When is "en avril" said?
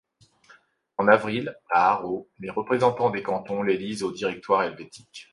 0.97-1.55